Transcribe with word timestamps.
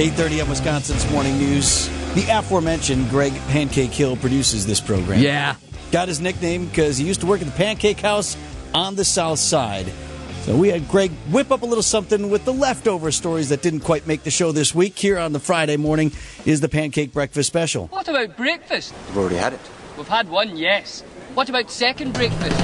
8.30 0.00 0.42
on 0.42 0.48
Wisconsin's 0.48 1.10
Morning 1.10 1.36
News. 1.36 1.88
The 2.14 2.24
aforementioned 2.30 3.10
Greg 3.10 3.34
Pancake 3.48 3.90
Hill 3.90 4.16
produces 4.16 4.64
this 4.64 4.80
program. 4.80 5.20
Yeah. 5.20 5.56
Got 5.92 6.08
his 6.08 6.22
nickname 6.22 6.68
because 6.68 6.96
he 6.96 7.06
used 7.06 7.20
to 7.20 7.26
work 7.26 7.42
at 7.42 7.46
the 7.46 7.52
Pancake 7.52 8.00
House 8.00 8.34
on 8.72 8.96
the 8.96 9.04
south 9.04 9.40
side. 9.40 9.92
So 10.44 10.56
we 10.56 10.68
had 10.68 10.88
Greg 10.88 11.10
whip 11.30 11.50
up 11.50 11.60
a 11.60 11.66
little 11.66 11.82
something 11.82 12.30
with 12.30 12.46
the 12.46 12.52
leftover 12.54 13.12
stories 13.12 13.50
that 13.50 13.60
didn't 13.60 13.80
quite 13.80 14.06
make 14.06 14.22
the 14.22 14.30
show 14.30 14.52
this 14.52 14.74
week. 14.74 14.98
Here 14.98 15.18
on 15.18 15.34
the 15.34 15.38
Friday 15.38 15.76
morning 15.76 16.12
is 16.46 16.62
the 16.62 16.70
Pancake 16.70 17.12
Breakfast 17.12 17.48
Special. 17.48 17.88
What 17.88 18.08
about 18.08 18.38
breakfast? 18.38 18.94
We've 19.08 19.18
already 19.18 19.36
had 19.36 19.52
it. 19.52 19.60
We've 19.98 20.08
had 20.08 20.30
one, 20.30 20.56
yes. 20.56 21.02
What 21.34 21.50
about 21.50 21.70
second 21.70 22.14
breakfast? 22.14 22.56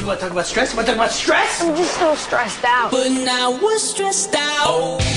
You 0.00 0.06
want 0.08 0.18
to 0.18 0.24
talk 0.24 0.32
about 0.32 0.46
stress? 0.46 0.72
You 0.72 0.78
want 0.78 0.88
to 0.88 0.94
talk 0.94 1.04
about 1.04 1.14
stress? 1.14 1.62
I'm 1.62 1.76
just 1.76 1.96
so 1.96 2.16
stressed 2.16 2.64
out. 2.64 2.90
But 2.90 3.08
now 3.08 3.52
we're 3.62 3.78
stressed 3.78 4.34
out. 4.34 4.66
Oh. 4.66 5.15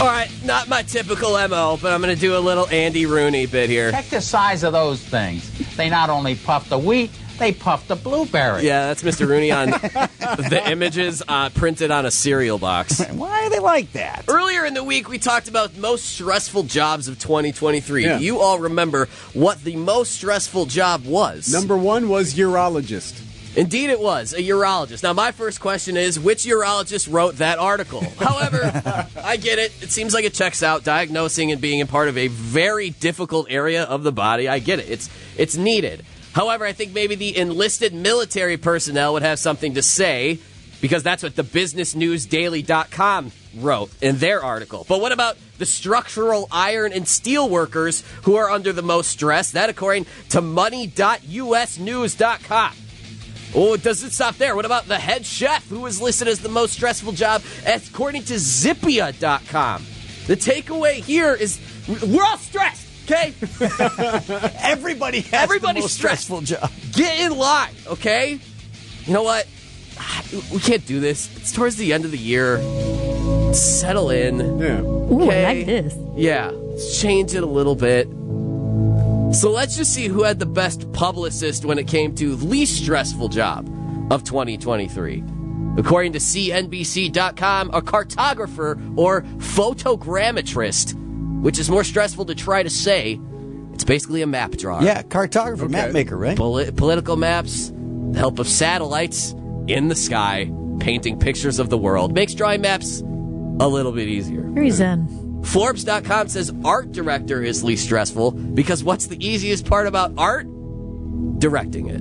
All 0.00 0.06
right, 0.06 0.30
not 0.44 0.66
my 0.66 0.82
typical 0.82 1.32
MO, 1.32 1.78
but 1.80 1.92
I'm 1.92 2.00
going 2.00 2.14
to 2.14 2.20
do 2.20 2.34
a 2.34 2.40
little 2.40 2.66
Andy 2.68 3.04
Rooney 3.04 3.44
bit 3.44 3.68
here. 3.68 3.90
Check 3.90 4.06
the 4.06 4.22
size 4.22 4.62
of 4.62 4.72
those 4.72 4.98
things. 5.02 5.50
They 5.76 5.90
not 5.90 6.08
only 6.08 6.36
puff 6.36 6.70
the 6.70 6.78
wheat, 6.78 7.10
they 7.38 7.52
puff 7.52 7.86
the 7.86 7.96
blueberry. 7.96 8.62
Yeah, 8.66 8.86
that's 8.86 9.02
Mr. 9.02 9.28
Rooney 9.28 9.50
on 9.50 9.70
the 10.50 10.62
images 10.70 11.22
uh, 11.28 11.50
printed 11.50 11.90
on 11.90 12.06
a 12.06 12.10
cereal 12.10 12.56
box. 12.56 13.04
Why 13.10 13.44
are 13.44 13.50
they 13.50 13.58
like 13.58 13.92
that? 13.92 14.24
Earlier 14.26 14.64
in 14.64 14.72
the 14.72 14.84
week, 14.84 15.10
we 15.10 15.18
talked 15.18 15.48
about 15.48 15.76
most 15.76 16.06
stressful 16.06 16.62
jobs 16.62 17.06
of 17.06 17.18
2023. 17.18 18.04
Yeah. 18.04 18.18
Do 18.18 18.24
you 18.24 18.40
all 18.40 18.58
remember 18.58 19.06
what 19.34 19.62
the 19.64 19.76
most 19.76 20.12
stressful 20.12 20.64
job 20.64 21.04
was? 21.04 21.52
Number 21.52 21.76
one 21.76 22.08
was 22.08 22.34
urologist. 22.34 23.20
Indeed, 23.56 23.90
it 23.90 23.98
was 23.98 24.32
a 24.32 24.40
urologist. 24.40 25.02
Now, 25.02 25.12
my 25.12 25.32
first 25.32 25.60
question 25.60 25.96
is 25.96 26.20
which 26.20 26.44
urologist 26.44 27.12
wrote 27.12 27.36
that 27.36 27.58
article? 27.58 28.00
However, 28.18 28.70
I 29.16 29.36
get 29.36 29.58
it. 29.58 29.72
It 29.82 29.90
seems 29.90 30.14
like 30.14 30.24
it 30.24 30.34
checks 30.34 30.62
out. 30.62 30.84
Diagnosing 30.84 31.50
and 31.50 31.60
being 31.60 31.80
a 31.80 31.86
part 31.86 32.08
of 32.08 32.16
a 32.16 32.28
very 32.28 32.90
difficult 32.90 33.48
area 33.50 33.84
of 33.84 34.04
the 34.04 34.12
body. 34.12 34.48
I 34.48 34.60
get 34.60 34.78
it. 34.78 34.88
It's 34.88 35.10
it's 35.36 35.56
needed. 35.56 36.04
However, 36.32 36.64
I 36.64 36.72
think 36.72 36.92
maybe 36.92 37.16
the 37.16 37.36
enlisted 37.36 37.92
military 37.92 38.56
personnel 38.56 39.14
would 39.14 39.22
have 39.22 39.40
something 39.40 39.74
to 39.74 39.82
say 39.82 40.38
because 40.80 41.02
that's 41.02 41.22
what 41.22 41.36
the 41.36 41.42
businessnewsdaily.com 41.42 43.32
wrote 43.56 43.90
in 44.00 44.16
their 44.18 44.42
article. 44.42 44.86
But 44.88 45.00
what 45.00 45.12
about 45.12 45.36
the 45.58 45.66
structural 45.66 46.48
iron 46.50 46.92
and 46.92 47.06
steel 47.06 47.48
workers 47.48 48.02
who 48.22 48.36
are 48.36 48.48
under 48.48 48.72
the 48.72 48.82
most 48.82 49.10
stress? 49.10 49.52
That 49.52 49.70
according 49.70 50.06
to 50.30 50.40
money.usnews.com. 50.40 52.72
Oh, 53.54 53.74
it 53.74 53.82
doesn't 53.82 54.10
stop 54.10 54.36
there. 54.36 54.54
What 54.54 54.64
about 54.64 54.86
the 54.86 54.98
head 54.98 55.26
chef 55.26 55.68
who 55.68 55.84
is 55.86 56.00
listed 56.00 56.28
as 56.28 56.38
the 56.40 56.48
most 56.48 56.72
stressful 56.72 57.12
job 57.12 57.42
according 57.66 58.22
to 58.24 58.34
Zippia.com? 58.34 59.84
The 60.26 60.36
takeaway 60.36 60.94
here 60.94 61.34
is 61.34 61.58
we're 62.06 62.22
all 62.22 62.38
stressed, 62.38 62.86
okay? 63.10 63.34
Everybody 64.62 65.22
has 65.22 65.42
Everybody's 65.42 65.82
the 65.82 65.84
most 65.86 65.94
stressful 65.94 66.42
job. 66.42 66.70
Get 66.92 67.18
in 67.20 67.36
line, 67.36 67.74
okay? 67.88 68.38
You 69.06 69.12
know 69.12 69.24
what? 69.24 69.48
We 70.52 70.60
can't 70.60 70.86
do 70.86 71.00
this. 71.00 71.34
It's 71.36 71.50
towards 71.52 71.74
the 71.76 71.92
end 71.92 72.04
of 72.04 72.12
the 72.12 72.18
year. 72.18 72.58
Settle 73.52 74.10
in. 74.10 74.58
Yeah. 74.60 74.80
Ooh, 74.80 75.22
I 75.22 75.24
Okay. 75.24 75.56
like 75.58 75.66
this. 75.66 75.94
Yeah, 76.16 76.50
let's 76.50 77.00
change 77.00 77.34
it 77.34 77.42
a 77.42 77.46
little 77.46 77.74
bit. 77.74 78.06
So 79.32 79.50
let's 79.52 79.76
just 79.76 79.94
see 79.94 80.08
who 80.08 80.24
had 80.24 80.40
the 80.40 80.46
best 80.46 80.90
publicist 80.92 81.64
when 81.64 81.78
it 81.78 81.86
came 81.86 82.14
to 82.16 82.34
least 82.36 82.82
stressful 82.82 83.28
job 83.28 83.68
of 84.10 84.24
2023. 84.24 85.22
According 85.76 86.14
to 86.14 86.18
CNBC.com, 86.18 87.70
a 87.72 87.80
cartographer 87.80 88.98
or 88.98 89.22
photogrammetrist, 89.22 90.94
which 91.42 91.60
is 91.60 91.70
more 91.70 91.84
stressful 91.84 92.24
to 92.24 92.34
try 92.34 92.64
to 92.64 92.70
say, 92.70 93.20
it's 93.72 93.84
basically 93.84 94.22
a 94.22 94.26
map 94.26 94.50
drawer. 94.52 94.82
Yeah, 94.82 95.02
cartographer, 95.02 95.70
map 95.70 95.92
maker, 95.92 96.16
right? 96.16 96.36
Poli- 96.36 96.72
political 96.72 97.14
maps, 97.16 97.68
the 97.68 98.18
help 98.18 98.40
of 98.40 98.48
satellites 98.48 99.32
in 99.68 99.86
the 99.86 99.94
sky, 99.94 100.50
painting 100.80 101.20
pictures 101.20 101.60
of 101.60 101.70
the 101.70 101.78
world, 101.78 102.12
makes 102.12 102.34
drawing 102.34 102.62
maps 102.62 103.00
a 103.60 103.68
little 103.68 103.92
bit 103.92 104.08
easier. 104.08 104.42
Very 104.42 104.70
zen. 104.70 105.29
Forbes.com 105.44 106.28
says 106.28 106.52
art 106.64 106.92
director 106.92 107.42
is 107.42 107.64
least 107.64 107.84
stressful 107.84 108.32
because 108.32 108.84
what's 108.84 109.06
the 109.06 109.24
easiest 109.24 109.66
part 109.66 109.86
about 109.86 110.12
art? 110.16 110.46
Directing 111.38 111.88
it. 111.88 112.00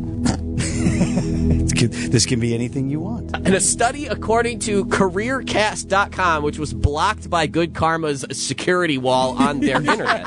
This 1.79 2.25
can 2.25 2.41
be 2.41 2.53
anything 2.53 2.89
you 2.89 2.99
want. 2.99 3.35
In 3.47 3.53
a 3.53 3.59
study 3.61 4.07
according 4.07 4.59
to 4.59 4.83
careercast.com, 4.85 6.43
which 6.43 6.59
was 6.59 6.73
blocked 6.73 7.29
by 7.29 7.47
Good 7.47 7.73
Karma's 7.73 8.25
security 8.31 8.97
wall 8.97 9.37
on 9.37 9.61
their 9.61 9.77
internet, 9.77 10.25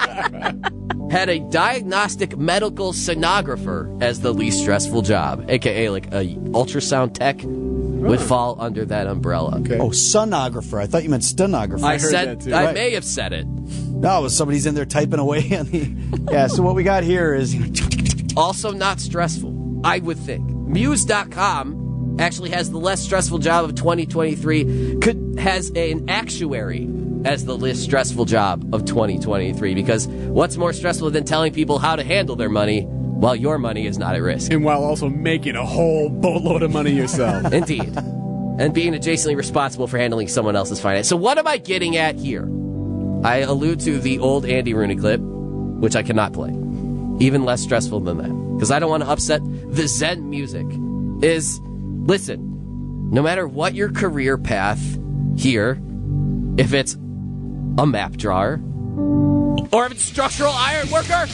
had 1.11 1.29
a 1.29 1.41
diagnostic 1.51 2.39
medical 2.39 2.93
sonographer 2.93 4.01
as 4.03 4.21
the 4.21 4.33
least 4.33 4.61
stressful 4.61 5.03
job, 5.03 5.45
aka 5.51 5.91
like 5.91 6.07
a 6.07 6.37
ultrasound 6.53 7.13
tech 7.13 7.43
would 8.03 8.21
fall 8.21 8.57
under 8.61 8.85
that 8.87 9.07
umbrella. 9.07 9.59
Okay. 9.61 9.79
Oh, 9.79 9.91
sonographer. 9.91 10.79
I 10.81 10.87
thought 10.87 11.03
you 11.05 11.09
meant 11.11 11.25
stenographer. 11.25 11.85
I 11.85 11.93
heard 11.99 12.11
said 12.11 12.41
that 12.41 12.45
too. 12.45 12.55
I 12.55 12.65
Right. 12.67 12.75
may 12.75 12.91
have 12.93 13.05
said 13.05 13.33
it. 13.33 13.47
No, 13.47 14.27
somebody's 14.29 14.67
in 14.67 14.75
there 14.75 14.85
typing 14.85 15.19
away 15.21 15.49
on 15.59 15.67
the. 15.67 15.91
Yeah, 16.31 16.47
so 16.49 16.63
what 16.63 16.75
we 16.75 16.83
got 16.83 17.05
here 17.05 17.35
is. 17.35 17.55
Also 18.37 18.73
not 18.73 18.99
stressful, 19.01 19.81
I 19.85 19.99
would 19.99 20.17
think. 20.19 20.49
Muse.com 20.49 22.17
actually 22.19 22.51
has 22.51 22.71
the 22.71 22.79
less 22.79 23.01
stressful 23.03 23.39
job 23.39 23.65
of 23.65 23.75
2023, 23.75 24.99
could 25.01 25.37
has 25.39 25.71
an 25.71 26.09
actuary 26.09 26.89
as 27.25 27.45
the 27.45 27.57
least 27.57 27.83
stressful 27.85 28.25
job 28.25 28.75
of 28.75 28.85
2023 28.85 29.75
because 29.75 30.09
what's 30.09 30.57
more 30.57 30.73
stressful 30.73 31.11
than 31.11 31.25
telling 31.25 31.53
people 31.53 31.79
how 31.79 31.95
to 31.95 32.03
handle 32.03 32.35
their 32.37 32.49
money 32.49 32.87
while 33.23 33.37
your 33.37 33.57
money 33.57 33.87
is 33.87 33.99
not 33.99 34.17
at 34.17 34.21
risk? 34.21 34.51
And 34.51 34.65
while 34.65 34.83
also 34.83 35.09
making 35.09 35.55
a 35.55 35.65
whole 35.65 36.09
boatload 36.09 36.65
of 36.65 36.73
money 36.73 36.91
yourself. 36.91 37.53
Indeed. 37.53 37.97
And 38.59 38.75
being 38.75 38.95
adjacently 38.95 39.37
responsible 39.37 39.87
for 39.87 39.97
handling 39.97 40.27
someone 40.27 40.57
else's 40.57 40.81
finance. 40.81 41.07
So 41.07 41.15
what 41.15 41.39
am 41.39 41.47
I 41.47 41.59
getting 41.59 41.97
at 41.97 42.17
here? 42.17 42.43
I 43.23 43.45
allude 43.47 43.79
to 43.81 44.01
the 44.01 44.19
old 44.19 44.45
Andy 44.45 44.75
Rooney 44.75 44.97
clip, 44.97 45.21
which 45.21 45.95
I 45.95 46.03
cannot 46.03 46.33
play. 46.33 46.51
Even 47.25 47.45
less 47.45 47.63
stressful 47.63 48.01
than 48.01 48.19
that. 48.19 48.55
Because 48.57 48.73
I 48.73 48.81
don't 48.81 48.91
want 48.91 49.05
to 49.05 49.09
upset 49.09 49.41
the 49.73 49.87
Zen 49.87 50.29
music. 50.29 50.67
Is 51.23 51.61
listen, 51.63 53.11
no 53.13 53.23
matter 53.23 53.47
what 53.47 53.75
your 53.75 53.93
career 53.93 54.37
path 54.37 54.83
here, 55.37 55.81
if 56.57 56.73
it's 56.73 56.95
a 57.79 57.87
map 57.87 58.17
drawer, 58.17 58.61
or 59.71 59.87
if 59.87 59.93
it's 59.93 60.03
structural 60.03 60.51
iron 60.53 60.91
worker, 60.91 61.29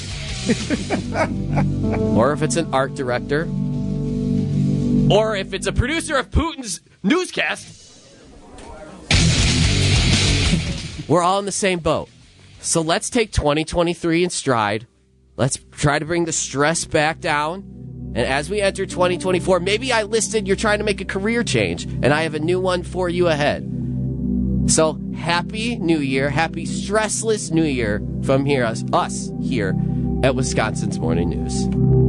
or 2.17 2.33
if 2.33 2.41
it's 2.41 2.57
an 2.57 2.73
art 2.73 2.95
director, 2.95 3.43
or 5.11 5.37
if 5.37 5.53
it's 5.53 5.67
a 5.67 5.73
producer 5.73 6.17
of 6.17 6.31
Putin's 6.31 6.81
newscast, 7.03 7.75
we're 11.07 11.21
all 11.21 11.39
in 11.39 11.45
the 11.45 11.53
same 11.53 11.81
boat. 11.81 12.09
So 12.61 12.81
let's 12.81 13.11
take 13.11 13.31
2023 13.31 14.25
in 14.25 14.31
stride. 14.31 14.87
Let's 15.37 15.59
try 15.71 15.99
to 15.99 16.07
bring 16.07 16.25
the 16.25 16.33
stress 16.33 16.87
back 16.87 17.21
down. 17.21 18.13
And 18.15 18.27
as 18.27 18.49
we 18.49 18.63
enter 18.63 18.87
2024, 18.87 19.61
maybe 19.61 19.93
I 19.93 20.05
listed 20.05 20.47
you're 20.47 20.57
trying 20.57 20.79
to 20.79 20.85
make 20.85 21.03
a 21.03 21.05
career 21.05 21.45
change, 21.45 21.85
and 21.85 22.07
I 22.07 22.23
have 22.23 22.33
a 22.33 22.41
new 22.41 22.59
one 22.59 22.85
for 22.85 23.11
you 23.11 23.29
ahead. 23.29 23.71
So 24.67 24.99
happy 25.15 25.77
New 25.77 25.99
Year, 25.99 26.31
happy 26.31 26.65
stressless 26.65 27.51
New 27.51 27.65
Year 27.65 28.03
from 28.23 28.47
here, 28.47 28.65
us, 28.65 28.83
us 28.95 29.31
here 29.43 29.77
at 30.23 30.35
Wisconsin's 30.35 30.99
Morning 30.99 31.31
News. 31.31 32.08